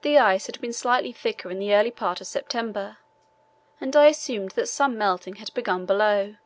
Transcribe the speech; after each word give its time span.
This 0.00 0.18
ice 0.18 0.46
had 0.46 0.58
been 0.62 0.72
slightly 0.72 1.12
thicker 1.12 1.50
in 1.50 1.58
the 1.58 1.74
early 1.74 1.90
part 1.90 2.22
of 2.22 2.26
September, 2.26 2.96
and 3.82 3.94
I 3.94 4.06
assumed 4.06 4.52
that 4.52 4.66
some 4.66 4.96
melting 4.96 5.34
had 5.36 5.52
begun 5.52 5.84
below. 5.84 6.36